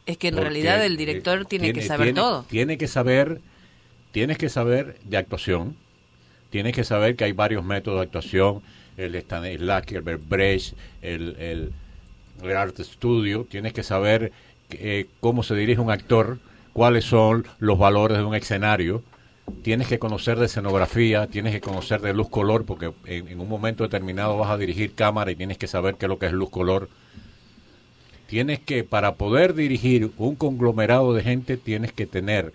Es 0.06 0.18
que 0.18 0.28
en 0.28 0.34
porque, 0.34 0.50
realidad 0.50 0.84
el 0.84 0.96
director 0.96 1.40
eh, 1.40 1.44
tiene, 1.48 1.72
que 1.72 1.82
saber 1.82 2.06
tiene- 2.08 2.20
todo. 2.20 2.44
Tiene 2.48 2.78
que 2.78 2.86
saber, 2.86 3.40
tienes 4.12 4.38
que 4.38 4.48
saber 4.48 4.98
de 5.04 5.16
actuación, 5.16 5.76
tienes 6.50 6.74
que 6.74 6.84
saber 6.84 7.16
que 7.16 7.24
hay 7.24 7.32
varios 7.32 7.64
métodos 7.64 7.98
de 8.00 8.04
actuación, 8.04 8.62
el 8.96 9.14
Stanislavski, 9.20 9.96
el 9.96 10.02
Brecht, 10.02 10.74
el, 11.02 11.36
el, 11.38 11.72
el 12.42 12.56
Art 12.56 12.78
Studio, 12.80 13.46
tienes 13.48 13.72
que 13.72 13.82
saber 13.82 14.32
eh, 14.70 15.06
cómo 15.20 15.42
se 15.42 15.54
dirige 15.54 15.80
un 15.80 15.90
actor, 15.90 16.38
cuáles 16.72 17.04
son 17.04 17.46
los 17.58 17.78
valores 17.78 18.18
de 18.18 18.24
un 18.24 18.34
escenario, 18.34 19.02
tienes 19.62 19.88
que 19.88 19.98
conocer 19.98 20.38
de 20.38 20.46
escenografía, 20.46 21.26
tienes 21.26 21.52
que 21.52 21.60
conocer 21.60 22.00
de 22.00 22.12
luz 22.12 22.28
color, 22.28 22.64
porque 22.64 22.92
en, 23.04 23.28
en 23.28 23.40
un 23.40 23.48
momento 23.48 23.84
determinado 23.84 24.36
vas 24.36 24.50
a 24.50 24.58
dirigir 24.58 24.94
cámara 24.94 25.30
y 25.30 25.36
tienes 25.36 25.58
que 25.58 25.66
saber 25.66 25.94
qué 25.94 26.06
es 26.06 26.10
lo 26.10 26.18
que 26.18 26.26
es 26.26 26.32
luz 26.32 26.50
color. 26.50 26.88
Tienes 28.26 28.58
que, 28.58 28.82
para 28.82 29.14
poder 29.14 29.54
dirigir 29.54 30.10
un 30.18 30.34
conglomerado 30.34 31.14
de 31.14 31.22
gente, 31.22 31.56
tienes 31.56 31.92
que 31.92 32.06
tener 32.06 32.52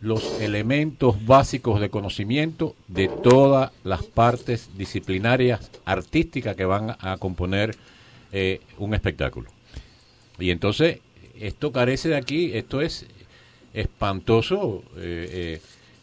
los 0.00 0.40
elementos 0.40 1.24
básicos 1.24 1.80
de 1.80 1.90
conocimiento 1.90 2.74
de 2.88 3.08
todas 3.08 3.70
las 3.84 4.02
partes 4.02 4.70
disciplinarias 4.76 5.70
artísticas 5.84 6.56
que 6.56 6.64
van 6.64 6.96
a 7.00 7.16
componer 7.18 7.76
eh, 8.36 8.60
un 8.78 8.94
espectáculo. 8.94 9.48
Y 10.40 10.50
entonces, 10.50 10.98
esto 11.38 11.70
carece 11.70 12.08
de 12.08 12.16
aquí, 12.16 12.50
esto 12.54 12.80
es 12.80 13.06
espantoso. 13.72 14.82
Eh, 14.96 15.60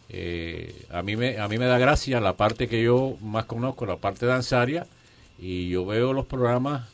eh, 0.08 0.86
a, 0.90 1.02
mí 1.02 1.14
me, 1.14 1.36
a 1.38 1.46
mí 1.48 1.58
me 1.58 1.66
da 1.66 1.76
gracia 1.76 2.20
la 2.20 2.38
parte 2.38 2.68
que 2.68 2.82
yo 2.82 3.18
más 3.20 3.44
conozco, 3.44 3.84
la 3.84 3.98
parte 3.98 4.24
danzaria, 4.24 4.86
y 5.38 5.68
yo 5.68 5.84
veo 5.84 6.14
los 6.14 6.24
programas, 6.24 6.88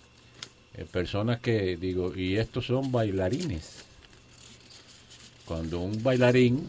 personas 0.90 1.38
que 1.38 1.76
digo, 1.76 2.16
y 2.16 2.36
estos 2.36 2.66
son 2.66 2.90
bailarines. 2.90 3.84
Cuando 5.44 5.78
un 5.78 6.02
bailarín 6.02 6.66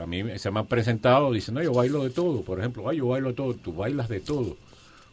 a 0.00 0.06
mí 0.06 0.22
se 0.38 0.50
me 0.50 0.60
han 0.60 0.66
presentado 0.66 1.32
diciendo, 1.32 1.62
yo 1.62 1.72
bailo 1.72 2.04
de 2.04 2.10
todo, 2.10 2.42
por 2.42 2.58
ejemplo, 2.58 2.86
Ay, 2.90 2.98
yo 2.98 3.08
bailo 3.08 3.28
de 3.28 3.34
todo, 3.34 3.54
tú 3.54 3.72
bailas 3.72 4.10
de 4.10 4.20
todo. 4.20 4.58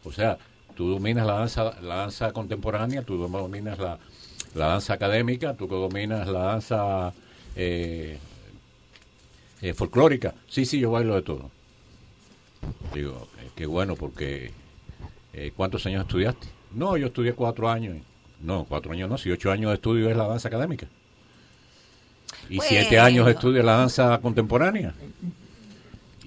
O 0.04 0.12
sea, 0.12 0.36
tú 0.78 0.88
dominas 0.88 1.26
la 1.26 1.32
danza, 1.32 1.74
la 1.82 1.96
danza 1.96 2.30
contemporánea, 2.32 3.02
tú 3.02 3.16
dominas 3.16 3.80
la, 3.80 3.98
la 4.54 4.66
danza 4.68 4.94
académica, 4.94 5.54
tú 5.54 5.66
dominas 5.66 6.28
la 6.28 6.38
danza 6.38 7.12
eh, 7.56 8.16
eh, 9.60 9.74
folclórica. 9.74 10.34
Sí, 10.46 10.64
sí, 10.64 10.78
yo 10.78 10.92
bailo 10.92 11.16
de 11.16 11.22
todo. 11.22 11.50
Digo, 12.94 13.26
eh, 13.40 13.50
qué 13.56 13.66
bueno, 13.66 13.96
porque 13.96 14.52
¿cuántos 15.56 15.84
años 15.86 16.02
estudiaste? 16.02 16.46
No, 16.70 16.96
yo 16.96 17.08
estudié 17.08 17.32
cuatro 17.32 17.68
años. 17.68 17.96
No, 18.40 18.64
cuatro 18.64 18.92
años 18.92 19.10
no, 19.10 19.18
si 19.18 19.32
ocho 19.32 19.50
años 19.50 19.70
de 19.70 19.74
estudio 19.74 20.08
es 20.08 20.16
la 20.16 20.28
danza 20.28 20.46
académica. 20.46 20.86
Y 22.48 22.60
siete 22.60 23.00
años 23.00 23.26
de 23.26 23.32
estudio 23.32 23.64
la 23.64 23.78
danza 23.78 24.16
contemporánea. 24.18 24.94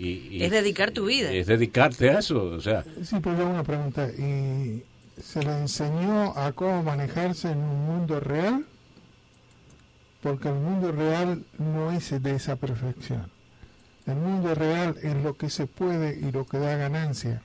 Y, 0.04 0.44
es 0.44 0.50
dedicar 0.50 0.90
tu 0.90 1.06
vida. 1.06 1.32
Es 1.32 1.46
dedicarte 1.46 2.10
a 2.10 2.20
eso, 2.20 2.44
o 2.44 2.60
sea. 2.60 2.84
Sí, 3.04 3.18
pero 3.22 3.38
yo 3.38 3.48
una 3.48 3.64
pregunta. 3.64 4.10
¿Y 4.10 4.84
se 5.22 5.44
le 5.44 5.56
enseñó 5.60 6.36
a 6.36 6.52
cómo 6.54 6.82
manejarse 6.82 7.52
en 7.52 7.60
un 7.60 7.86
mundo 7.86 8.20
real? 8.20 8.66
Porque 10.24 10.50
el 10.50 10.56
mundo 10.56 10.92
real 10.92 11.44
no 11.60 11.92
es 11.92 12.22
de 12.22 12.36
esa 12.36 12.56
perfección. 12.56 13.30
El 14.08 14.16
mundo 14.16 14.56
real 14.56 14.98
es 15.04 15.16
lo 15.18 15.36
que 15.36 15.52
se 15.52 15.68
puede 15.68 16.18
y 16.20 16.32
lo 16.32 16.46
que 16.48 16.58
da 16.58 16.76
ganancia. 16.78 17.44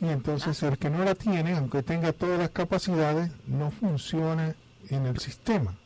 Y 0.00 0.08
entonces 0.08 0.60
el 0.64 0.78
que 0.78 0.90
no 0.90 1.04
la 1.04 1.14
tiene, 1.14 1.56
aunque 1.56 1.84
tenga 1.84 2.12
todas 2.12 2.40
las 2.40 2.50
capacidades, 2.50 3.30
no 3.46 3.70
funciona 3.70 4.56
en 4.90 5.06
el 5.06 5.20
sistema. 5.20 5.76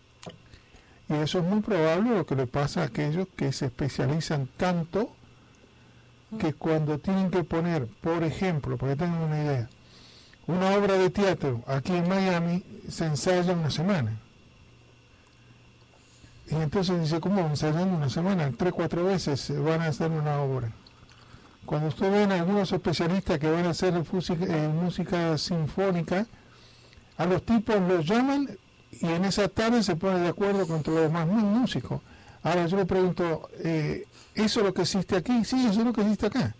Y 1.11 1.15
eso 1.17 1.41
es 1.41 1.45
muy 1.45 1.61
probable 1.61 2.17
lo 2.17 2.25
que 2.25 2.35
le 2.35 2.47
pasa 2.47 2.81
a 2.81 2.87
aquellos 2.87 3.29
que 3.37 3.53
se 3.53 3.67
especializan 3.67 4.49
tanto 4.57 5.15
que 6.39 6.53
cuando 6.55 6.99
tienen 6.99 7.31
que 7.31 7.45
poner, 7.45 7.87
por 7.87 8.23
ejemplo, 8.25 8.77
para 8.77 8.93
que 8.93 8.99
tengan 8.99 9.23
una 9.23 9.43
idea, 9.43 9.69
una 10.47 10.77
obra 10.77 10.95
de 10.95 11.11
teatro 11.11 11.63
aquí 11.67 11.95
en 11.95 12.09
Miami 12.09 12.63
se 12.89 13.07
ensaya 13.07 13.53
una 13.53 13.71
semana. 13.71 14.19
Y 16.49 16.55
entonces 16.55 17.01
dice, 17.01 17.21
¿cómo 17.21 17.41
ensayando 17.41 17.97
una 17.97 18.09
semana? 18.09 18.53
Tres, 18.57 18.73
cuatro 18.73 19.05
veces 19.05 19.53
van 19.63 19.83
a 19.83 19.87
hacer 19.87 20.11
una 20.11 20.41
obra. 20.41 20.71
Cuando 21.65 21.89
usted 21.89 22.11
ven 22.13 22.31
a 22.31 22.37
algunos 22.37 22.71
especialistas 22.71 23.41
que 23.41 23.51
van 23.51 23.67
a 23.67 23.71
hacer 23.71 23.93
música, 24.13 24.45
eh, 24.45 24.69
música 24.69 25.37
sinfónica, 25.37 26.27
a 27.17 27.27
los 27.27 27.43
tipos 27.43 27.81
los 27.81 28.07
llaman 28.07 28.49
y 28.93 29.07
en 29.07 29.25
esa 29.25 29.49
tarde 29.49 29.83
se 29.83 29.97
pone 29.97 30.21
de 30.21 30.29
acuerdo 30.29 30.67
con 30.69 30.83
todos 30.83 30.99
los 30.99 31.13
demás 31.13 31.27
músicos. 31.27 32.01
Ahora 32.47 32.65
yo 32.67 32.77
le 32.77 32.87
pregunto, 32.87 33.51
eh, 33.59 34.07
¿eso 34.33 34.61
es 34.61 34.67
lo 34.67 34.73
que 34.73 34.83
existe 34.83 35.17
aquí? 35.17 35.45
Sí, 35.45 35.67
eso 35.67 35.81
es 35.81 35.85
lo 35.85 35.93
que 35.93 36.03
existe 36.03 36.27
acá. 36.27 36.55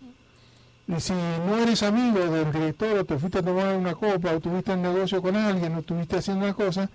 Y 0.85 0.99
si 0.99 1.13
no 1.13 1.57
eres 1.57 1.81
amigo 1.81 2.19
del 2.19 2.51
director 2.51 2.99
o 2.99 3.05
te 3.05 3.17
fuiste 3.17 3.39
a 3.39 3.41
tomar 3.41 3.73
una 3.73 3.95
copa 3.95 4.33
o 4.33 4.39
tuviste 4.41 4.73
un 4.73 4.81
negocio 4.81 5.21
con 5.21 5.37
alguien 5.37 5.75
o 5.75 5.79
estuviste 5.79 6.17
haciendo 6.17 6.43
una 6.43 6.53
cosa, 6.53 6.89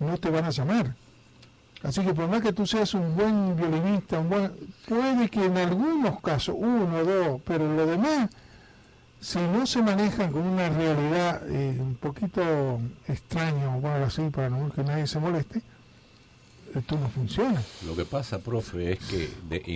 no 0.00 0.18
te 0.18 0.28
van 0.28 0.46
a 0.46 0.50
llamar. 0.50 0.96
Así 1.84 2.02
que 2.02 2.12
por 2.14 2.28
más 2.28 2.42
que 2.42 2.52
tú 2.52 2.66
seas 2.66 2.94
un 2.94 3.14
buen 3.14 3.54
violinista, 3.54 4.18
un 4.18 4.28
buen, 4.28 4.52
puede 4.88 5.28
que 5.28 5.44
en 5.44 5.56
algunos 5.58 6.20
casos, 6.20 6.56
uno 6.58 6.98
o 6.98 7.04
dos, 7.04 7.40
pero 7.44 7.72
lo 7.72 7.86
demás 7.86 8.28
si 9.20 9.38
no 9.38 9.64
se 9.66 9.80
manejan 9.80 10.32
con 10.32 10.42
una 10.42 10.68
realidad 10.68 11.42
eh, 11.48 11.76
un 11.78 11.94
poquito 11.94 12.80
extraña, 13.06 13.76
o 13.76 14.04
así, 14.04 14.28
para 14.30 14.50
no 14.50 14.68
que 14.70 14.82
nadie 14.82 15.06
se 15.06 15.20
moleste, 15.20 15.62
esto 16.78 16.98
no 16.98 17.08
funciona. 17.08 17.62
Lo 17.86 17.96
que 17.96 18.04
pasa, 18.04 18.38
profe, 18.38 18.92
es 18.92 18.98
que 19.00 19.28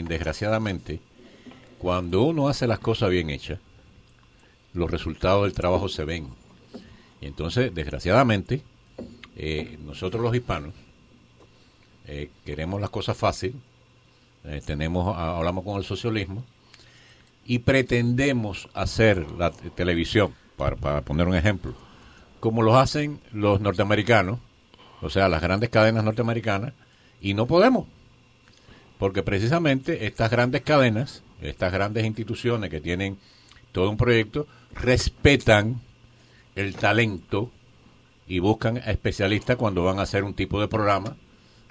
desgraciadamente, 0.03 1.01
cuando 1.79 2.23
uno 2.23 2.49
hace 2.49 2.67
las 2.67 2.79
cosas 2.79 3.11
bien 3.11 3.31
hechas, 3.31 3.59
los 4.73 4.91
resultados 4.91 5.45
del 5.45 5.53
trabajo 5.53 5.89
se 5.89 6.05
ven. 6.05 6.29
Y 7.21 7.27
entonces, 7.27 7.75
desgraciadamente, 7.75 8.63
eh, 9.37 9.79
nosotros 9.85 10.23
los 10.23 10.35
hispanos 10.35 10.75
eh, 12.07 12.31
queremos 12.45 12.81
las 12.81 12.91
cosas 12.91 13.17
fáciles, 13.17 13.57
tenemos, 14.65 15.17
hablamos 15.17 15.65
con 15.65 15.77
el 15.77 15.85
socialismo, 15.85 16.45
y 17.45 17.59
pretendemos 17.61 18.69
hacer 18.75 19.29
la 19.33 19.51
televisión, 19.51 20.35
para, 20.57 20.77
para 20.77 21.03
poner 21.03 21.27
un 21.27 21.35
ejemplo, 21.35 21.75
como 22.39 22.63
lo 22.63 22.79
hacen 22.79 23.21
los 23.33 23.61
norteamericanos, 23.61 24.39
o 25.03 25.11
sea, 25.11 25.29
las 25.29 25.43
grandes 25.43 25.69
cadenas 25.69 26.05
norteamericanas, 26.05 26.75
y 27.21 27.35
no 27.35 27.47
podemos. 27.47 27.87
Porque 28.99 29.23
precisamente 29.23 30.07
estas 30.07 30.31
grandes 30.31 30.63
cadenas, 30.63 31.23
estas 31.41 31.73
grandes 31.73 32.05
instituciones 32.05 32.71
que 32.71 32.81
tienen 32.81 33.19
todo 33.73 33.91
un 33.91 33.97
proyecto, 33.97 34.47
respetan 34.75 35.81
el 36.55 36.75
talento 36.77 37.51
y 38.27 38.39
buscan 38.39 38.79
especialistas 38.79 39.57
cuando 39.57 39.85
van 39.85 39.99
a 39.99 40.03
hacer 40.03 40.25
un 40.25 40.35
tipo 40.35 40.61
de 40.61 40.69
programa 40.69 41.17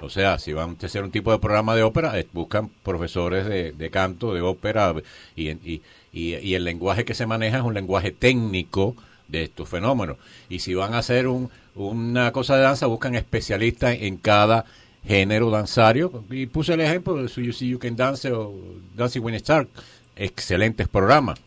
o 0.02 0.10
sea, 0.10 0.40
si 0.40 0.52
van 0.54 0.78
a 0.82 0.86
hacer 0.86 1.04
un 1.04 1.12
tipo 1.12 1.32
de 1.32 1.40
programa 1.40 1.76
de 1.76 1.84
ópera, 1.84 2.14
buscan 2.34 2.70
profesores 2.84 3.46
de, 3.46 3.90
canto, 3.90 4.34
de 4.34 4.42
ópera, 4.42 4.94
y, 5.36 5.50
y, 5.52 5.82
y, 6.12 6.54
el 6.54 6.66
lenguaje 6.66 7.06
que 7.06 7.14
se 7.14 7.26
maneja 7.26 7.58
es 7.58 7.64
un 7.64 7.74
lenguaje 7.74 8.12
técnico 8.12 8.96
de 9.30 9.44
estos 9.44 9.70
fenómenos. 9.70 10.18
Y 10.50 10.60
si 10.60 10.74
van 10.74 10.94
a 10.94 11.00
hacer 11.00 11.28
un, 11.28 11.50
una 11.76 12.32
cosa 12.34 12.58
de 12.58 12.64
danza, 12.64 12.88
buscan 12.88 13.16
especialistas 13.16 13.96
en 14.02 14.18
cada 14.18 14.66
género 15.08 15.50
danzario. 15.50 16.24
Y 16.30 16.48
puse 16.48 16.74
el 16.74 16.82
ejemplo 16.82 17.16
de 17.16 17.28
You 17.28 17.54
See 17.54 17.70
You 17.70 17.80
Can 17.80 17.96
Dance 17.96 18.32
o 18.32 18.54
Dancing 18.96 19.22
When 19.22 19.36
Star, 19.36 19.68
excelentes 20.16 20.88
programas. 20.88 21.40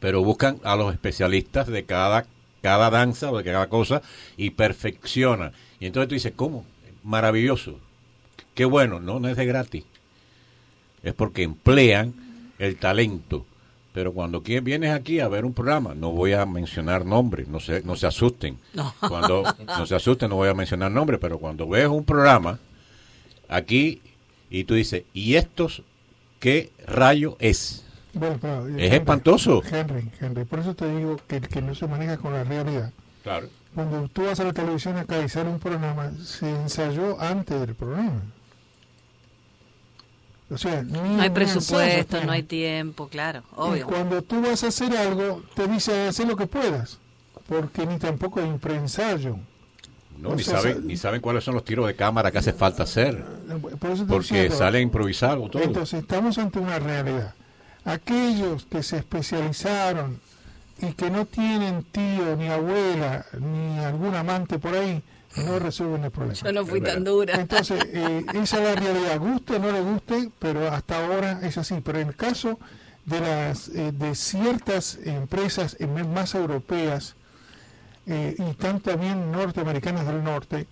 Pero 0.00 0.22
buscan 0.22 0.58
a 0.62 0.76
los 0.76 0.92
especialistas 0.92 1.66
de 1.66 1.84
cada, 1.84 2.26
cada 2.62 2.90
danza 2.90 3.30
o 3.30 3.38
de 3.38 3.44
cada 3.44 3.68
cosa 3.68 4.02
y 4.36 4.50
perfeccionan. 4.50 5.52
Y 5.80 5.86
entonces 5.86 6.08
tú 6.08 6.14
dices, 6.14 6.32
¿cómo? 6.36 6.64
maravilloso. 7.06 7.78
Qué 8.54 8.64
bueno, 8.64 9.00
no, 9.00 9.20
no 9.20 9.28
es 9.28 9.36
de 9.36 9.46
gratis. 9.46 9.84
Es 11.02 11.14
porque 11.14 11.44
emplean 11.44 12.14
el 12.58 12.76
talento. 12.76 13.46
Pero 13.96 14.12
cuando 14.12 14.42
vienes 14.42 14.90
aquí 14.90 15.20
a 15.20 15.28
ver 15.28 15.46
un 15.46 15.54
programa, 15.54 15.94
no 15.94 16.10
voy 16.10 16.34
a 16.34 16.44
mencionar 16.44 17.06
nombres, 17.06 17.48
no 17.48 17.60
se, 17.60 17.80
no 17.80 17.96
se 17.96 18.06
asusten. 18.06 18.58
No. 18.74 18.94
Cuando 19.00 19.42
no 19.66 19.86
se 19.86 19.94
asusten, 19.94 20.28
no 20.28 20.36
voy 20.36 20.50
a 20.50 20.52
mencionar 20.52 20.90
nombres, 20.90 21.18
pero 21.18 21.38
cuando 21.38 21.66
ves 21.66 21.88
un 21.88 22.04
programa 22.04 22.58
aquí 23.48 24.02
y 24.50 24.64
tú 24.64 24.74
dices, 24.74 25.04
¿y 25.14 25.36
estos 25.36 25.82
qué 26.40 26.70
rayo 26.86 27.38
es? 27.40 27.86
es 28.76 28.92
espantoso. 28.92 29.62
Henry, 29.64 30.10
Henry, 30.20 30.44
por 30.44 30.58
eso 30.58 30.74
te 30.74 30.94
digo 30.94 31.18
que, 31.26 31.40
que 31.40 31.62
no 31.62 31.74
se 31.74 31.86
maneja 31.86 32.18
con 32.18 32.34
la 32.34 32.44
realidad. 32.44 32.92
Claro 33.22 33.48
cuando 33.76 34.08
tú 34.08 34.24
vas 34.24 34.40
a 34.40 34.44
la 34.44 34.54
televisión 34.54 34.96
acá 34.96 35.22
y 35.22 35.28
sale 35.28 35.50
un 35.50 35.58
programa, 35.58 36.10
se 36.24 36.50
ensayó 36.50 37.20
antes 37.20 37.60
del 37.60 37.74
programa. 37.74 38.22
O 40.48 40.58
sea, 40.58 40.82
no 40.82 41.20
hay 41.20 41.30
presupuesto, 41.30 42.22
no 42.24 42.30
hay 42.30 42.44
tiempo, 42.44 43.08
claro, 43.08 43.42
obvio. 43.56 43.78
Y 43.78 43.82
cuando 43.82 44.22
tú 44.22 44.40
vas 44.40 44.62
a 44.62 44.68
hacer 44.68 44.96
algo, 44.96 45.42
te 45.54 45.66
dice 45.66 46.08
hacer 46.08 46.28
lo 46.28 46.36
que 46.36 46.46
puedas, 46.46 46.98
porque 47.48 47.84
ni 47.84 47.98
tampoco 47.98 48.40
hay 48.40 48.46
un 48.46 48.60
preensayo. 48.60 49.38
No, 50.18 50.34
ni, 50.34 50.42
saben, 50.42 50.86
ni 50.86 50.96
saben 50.96 51.20
cuáles 51.20 51.44
son 51.44 51.54
los 51.54 51.64
tiros 51.64 51.86
de 51.86 51.94
cámara 51.94 52.30
que 52.30 52.38
hace 52.38 52.52
falta 52.52 52.84
hacer. 52.84 53.22
porque 54.08 54.50
sale 54.50 54.80
improvisado 54.80 55.48
todo. 55.50 55.62
Entonces, 55.62 56.00
estamos 56.00 56.38
ante 56.38 56.58
una 56.58 56.78
realidad. 56.78 57.34
Aquellos 57.84 58.64
que 58.64 58.82
se 58.82 58.98
especializaron 58.98 60.18
y 60.80 60.92
que 60.92 61.10
no 61.10 61.26
tienen 61.26 61.84
tío, 61.84 62.36
ni 62.36 62.48
abuela, 62.48 63.26
ni 63.38 63.78
algún 63.78 64.14
amante 64.14 64.58
por 64.58 64.74
ahí, 64.74 65.02
no 65.44 65.58
resuelven 65.58 66.04
el 66.04 66.10
problema. 66.10 66.34
Yo 66.34 66.52
no 66.52 66.66
fui 66.66 66.80
tan 66.80 67.04
dura. 67.04 67.34
Entonces, 67.34 67.84
eh, 67.92 68.24
esa 68.34 68.58
es 68.58 68.62
la 68.62 68.74
realidad, 68.74 69.18
guste 69.18 69.56
o 69.56 69.58
no 69.58 69.72
le 69.72 69.80
guste, 69.80 70.30
pero 70.38 70.68
hasta 70.68 71.04
ahora 71.04 71.40
es 71.42 71.58
así. 71.58 71.80
Pero 71.84 72.00
en 72.00 72.08
el 72.08 72.16
caso 72.16 72.58
de, 73.04 73.20
las, 73.20 73.68
eh, 73.68 73.92
de 73.92 74.14
ciertas 74.14 74.98
empresas 75.04 75.76
más 76.12 76.34
europeas 76.34 77.14
eh, 78.06 78.36
y 78.38 78.54
tanto 78.54 78.90
también 78.90 79.30
norteamericanas 79.32 80.06
del 80.06 80.22
norte, 80.22 80.66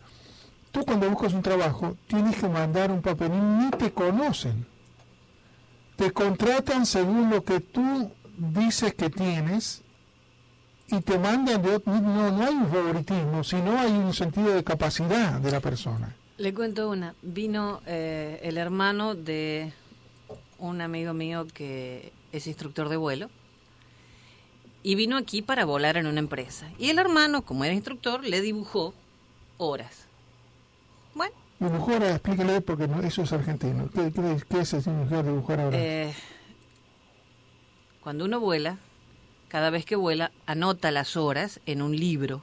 tú 0.73 0.85
cuando 0.85 1.11
buscas 1.11 1.33
un 1.33 1.43
trabajo 1.43 1.97
tienes 2.07 2.37
que 2.37 2.49
mandar 2.49 2.91
un 2.91 3.03
papelín, 3.03 3.59
ni 3.59 3.71
te 3.71 3.93
conocen 3.93 4.67
te 5.97 6.13
contratan 6.13 6.87
según 6.87 7.31
lo 7.31 7.45
que 7.45 7.61
tú 7.61 8.11
dices 8.37 8.95
que 8.95 9.11
tienes 9.11 9.83
y 10.89 11.01
te 11.01 11.19
mandan 11.19 11.63
de 11.63 11.81
no, 11.87 12.31
no 12.31 12.43
hay 12.45 12.55
un 12.55 12.69
favoritismo, 12.69 13.43
sino 13.43 13.79
hay 13.79 13.93
un 13.93 14.13
sentido 14.13 14.55
de 14.55 14.63
capacidad 14.63 15.41
de 15.41 15.51
la 15.51 15.61
persona. 15.61 16.15
Le 16.37 16.53
cuento 16.53 16.91
una. 16.91 17.15
Vino 17.23 17.81
eh, 17.87 18.41
el 18.43 18.59
hermano 18.59 19.15
de 19.15 19.73
un 20.59 20.81
amigo 20.81 21.15
mío 21.15 21.47
que 21.53 22.13
es 22.33 22.47
instructor 22.47 22.89
de 22.89 22.97
vuelo 22.97 23.31
y 24.83 24.97
vino 24.97 25.17
aquí 25.17 25.43
para 25.43 25.65
volar 25.65 25.97
en 25.97 26.07
una 26.07 26.21
empresa. 26.21 26.71
Y 26.79 26.91
el 26.91 26.99
hermano, 26.99 27.43
como 27.43 27.65
era 27.65 27.75
instructor, 27.75 28.25
le 28.25 28.41
dibujó 28.41 28.93
horas. 29.57 30.07
Bueno. 31.15 31.35
Dibujó 31.59 31.95
horas, 31.95 32.11
explíquele 32.11 32.61
porque 32.61 32.89
eso 33.05 33.23
es 33.23 33.33
argentino. 33.33 33.89
¿Qué, 33.95 34.13
qué, 34.13 34.61
es 34.61 34.85
dibujar, 34.85 35.25
dibujar 35.25 35.61
horas? 35.61 35.81
Eh, 35.81 36.13
cuando 38.03 38.27
uno 38.27 38.41
vuela, 38.41 38.77
cada 39.55 39.71
vez 39.71 39.85
que 39.85 39.95
vuela, 39.95 40.33
anota 40.47 40.91
las 40.91 41.17
horas 41.17 41.61
en 41.65 41.81
un 41.81 41.97
libro, 41.97 42.43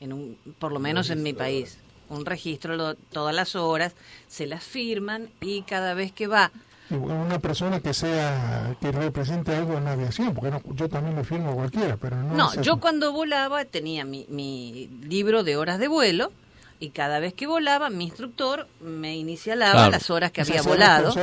en 0.00 0.12
un, 0.12 0.36
por 0.58 0.70
lo 0.70 0.80
menos 0.80 1.08
en 1.08 1.22
mi 1.22 1.32
país, 1.32 1.78
un 2.10 2.26
registro 2.26 2.76
de 2.76 2.94
todas 3.10 3.34
las 3.34 3.56
horas, 3.56 3.94
se 4.26 4.46
las 4.46 4.62
firman 4.62 5.30
y 5.40 5.62
cada 5.62 5.94
vez 5.94 6.12
que 6.12 6.26
va 6.26 6.52
una 6.90 7.38
persona 7.38 7.80
que 7.80 7.94
sea 7.94 8.76
que 8.82 8.92
represente 8.92 9.54
algo 9.54 9.78
en 9.78 9.84
la 9.84 9.92
aviación 9.92 10.34
porque 10.34 10.52
yo 10.74 10.90
también 10.90 11.16
le 11.16 11.24
firmo 11.24 11.54
cualquiera 11.54 11.96
pero 11.96 12.16
no 12.22 12.34
no 12.34 12.62
yo 12.62 12.80
cuando 12.80 13.12
volaba 13.12 13.64
tenía 13.66 14.06
mi, 14.06 14.26
mi, 14.28 14.88
libro 15.02 15.42
de 15.42 15.56
horas 15.56 15.78
de 15.78 15.88
vuelo 15.88 16.32
y 16.80 16.90
cada 16.90 17.18
vez 17.18 17.32
que 17.32 17.46
volaba 17.46 17.88
mi 17.88 18.04
instructor 18.04 18.68
me 18.80 19.16
inicialaba 19.16 19.88
las 19.88 20.10
horas 20.10 20.32
que 20.32 20.42
había 20.42 20.60
volado 20.60 21.14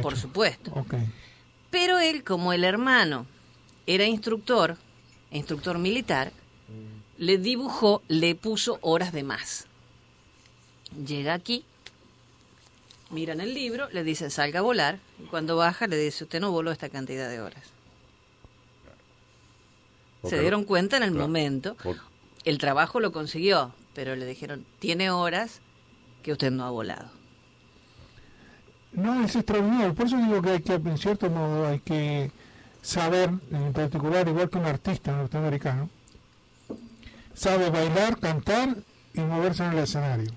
por 0.00 0.16
supuesto. 0.16 0.86
Pero 1.70 1.98
él 1.98 2.22
como 2.22 2.52
el 2.52 2.62
hermano 2.62 3.26
era 3.86 4.04
instructor, 4.04 4.76
instructor 5.30 5.78
militar, 5.78 6.32
le 7.18 7.38
dibujó, 7.38 8.02
le 8.08 8.34
puso 8.34 8.78
horas 8.82 9.12
de 9.12 9.22
más. 9.22 9.66
Llega 11.06 11.34
aquí, 11.34 11.64
mira 13.10 13.32
en 13.32 13.40
el 13.40 13.54
libro, 13.54 13.88
le 13.90 14.04
dice 14.04 14.30
salga 14.30 14.60
a 14.60 14.62
volar, 14.62 14.98
y 15.22 15.26
cuando 15.26 15.56
baja 15.56 15.86
le 15.86 15.96
dice 15.96 16.24
usted 16.24 16.40
no 16.40 16.50
voló 16.50 16.70
esta 16.70 16.88
cantidad 16.88 17.28
de 17.28 17.40
horas. 17.40 17.64
Se 20.24 20.40
dieron 20.40 20.64
cuenta 20.64 20.96
en 20.96 21.04
el 21.04 21.12
momento, 21.12 21.76
el 22.44 22.58
trabajo 22.58 22.98
lo 22.98 23.12
consiguió, 23.12 23.72
pero 23.94 24.16
le 24.16 24.26
dijeron 24.26 24.66
tiene 24.80 25.10
horas 25.10 25.60
que 26.22 26.32
usted 26.32 26.50
no 26.50 26.64
ha 26.64 26.70
volado. 26.70 27.10
No, 28.92 29.22
es 29.22 29.36
extraordinario, 29.36 29.94
por 29.94 30.06
eso 30.06 30.16
digo 30.16 30.42
que 30.42 30.50
hay 30.50 30.62
que, 30.62 30.74
en 30.74 30.98
cierto 30.98 31.28
modo, 31.30 31.68
hay 31.68 31.80
que 31.80 32.32
saber, 32.86 33.30
en 33.50 33.72
particular, 33.72 34.28
igual 34.28 34.48
que 34.48 34.58
un 34.58 34.66
artista 34.66 35.10
norteamericano, 35.10 35.90
sabe 37.34 37.68
bailar, 37.68 38.16
cantar 38.18 38.76
y 39.12 39.20
moverse 39.20 39.64
en 39.64 39.72
el 39.72 39.78
escenario. 39.80 40.30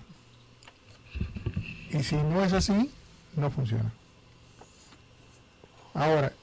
Y 1.92 2.02
si 2.02 2.16
no 2.16 2.44
es 2.44 2.54
así, 2.54 2.92
no 3.36 3.52
funciona. 3.52 3.92
Ahora, 5.94 6.34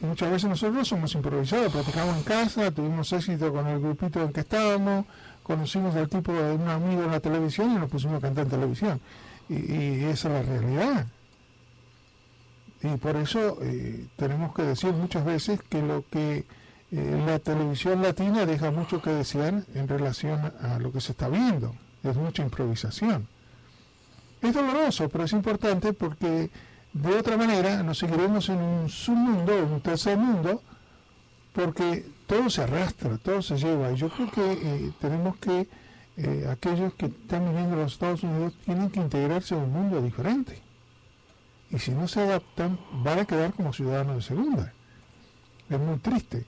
muchas 0.00 0.30
veces 0.30 0.48
nosotros 0.48 0.88
somos 0.88 1.14
improvisados, 1.14 1.70
practicamos 1.70 2.16
en 2.16 2.22
casa, 2.22 2.70
tuvimos 2.70 3.12
éxito 3.12 3.52
con 3.52 3.66
el 3.66 3.80
grupito 3.80 4.22
en 4.22 4.32
que 4.32 4.40
estábamos, 4.40 5.04
conocimos 5.42 5.94
al 5.94 6.08
tipo 6.08 6.32
de 6.32 6.54
un 6.54 6.68
amigo 6.68 7.02
en 7.02 7.10
la 7.10 7.20
televisión 7.20 7.72
y 7.72 7.74
nos 7.74 7.90
pusimos 7.90 8.16
a 8.16 8.20
cantar 8.20 8.44
en 8.44 8.50
televisión. 8.50 9.00
Y, 9.50 9.74
y 9.74 10.04
esa 10.04 10.28
es 10.28 10.46
la 10.46 10.54
realidad. 10.54 11.06
Y 12.82 12.96
por 12.96 13.16
eso 13.16 13.58
eh, 13.62 14.06
tenemos 14.16 14.54
que 14.54 14.62
decir 14.62 14.92
muchas 14.92 15.24
veces 15.24 15.60
que 15.68 15.82
lo 15.82 16.04
que 16.10 16.46
eh, 16.92 17.22
la 17.26 17.38
televisión 17.38 18.02
latina 18.02 18.46
deja 18.46 18.70
mucho 18.70 19.02
que 19.02 19.10
desear 19.10 19.64
en 19.74 19.86
relación 19.86 20.52
a 20.60 20.78
lo 20.78 20.90
que 20.90 21.00
se 21.00 21.12
está 21.12 21.28
viendo. 21.28 21.74
Es 22.02 22.16
mucha 22.16 22.42
improvisación. 22.42 23.28
Es 24.40 24.54
doloroso, 24.54 25.08
pero 25.10 25.24
es 25.24 25.32
importante 25.32 25.92
porque 25.92 26.50
de 26.94 27.14
otra 27.14 27.36
manera 27.36 27.82
nos 27.82 27.98
seguiremos 27.98 28.48
en 28.48 28.58
un 28.58 28.88
submundo, 28.88 29.52
un 29.66 29.82
tercer 29.82 30.16
mundo, 30.16 30.62
porque 31.52 32.06
todo 32.26 32.48
se 32.48 32.62
arrastra, 32.62 33.18
todo 33.18 33.42
se 33.42 33.58
lleva. 33.58 33.92
Y 33.92 33.96
yo 33.96 34.08
creo 34.08 34.30
que 34.30 34.52
eh, 34.52 34.92
tenemos 34.98 35.36
que, 35.36 35.68
aquellos 36.48 36.94
que 36.94 37.06
están 37.06 37.44
viviendo 37.46 37.74
en 37.74 37.82
los 37.82 37.92
Estados 37.92 38.22
Unidos, 38.22 38.54
tienen 38.64 38.90
que 38.90 39.00
integrarse 39.00 39.54
a 39.54 39.58
un 39.58 39.72
mundo 39.72 40.00
diferente 40.02 40.69
y 41.70 41.78
si 41.78 41.92
no 41.92 42.08
se 42.08 42.20
adaptan 42.20 42.78
van 42.92 43.20
a 43.20 43.24
quedar 43.24 43.52
como 43.52 43.72
ciudadanos 43.72 44.16
de 44.16 44.22
segunda. 44.22 44.72
Es 45.68 45.78
muy 45.78 45.98
triste. 45.98 46.44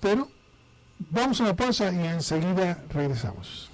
Pero 0.00 0.28
vamos 0.98 1.40
a 1.40 1.44
una 1.44 1.54
pausa 1.56 1.92
y 1.92 2.06
enseguida 2.06 2.82
regresamos. 2.92 3.70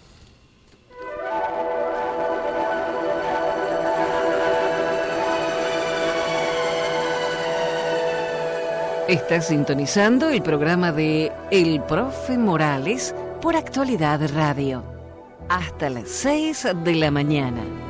Está 9.08 9.40
sintonizando 9.40 10.30
el 10.30 10.42
programa 10.42 10.90
de 10.90 11.32
El 11.52 11.80
Profe 11.84 12.36
Morales 12.36 13.14
por 13.40 13.54
Actualidad 13.54 14.20
Radio. 14.34 14.82
Hasta 15.48 15.88
las 15.90 16.08
6 16.08 16.66
de 16.82 16.94
la 16.96 17.12
mañana. 17.12 17.85